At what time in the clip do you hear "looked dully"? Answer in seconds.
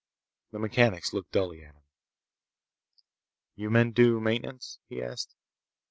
1.13-1.61